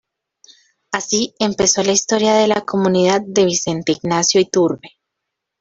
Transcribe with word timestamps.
Así 0.91 1.35
empezó 1.37 1.83
la 1.83 1.91
historia 1.91 2.33
de 2.33 2.47
la 2.47 2.61
comunidad 2.61 3.21
de 3.23 3.45
Vicente 3.45 3.91
Ignacio 3.91 4.41
Iturbe. 4.41 4.97